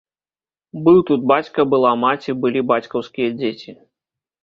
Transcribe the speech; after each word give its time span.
Быў 0.87 0.97
тут 1.09 1.27
бацька, 1.33 1.67
была 1.75 1.93
маці, 2.07 2.37
былі 2.47 2.67
бацькаўскія 2.75 3.29
дзеці. 3.39 3.81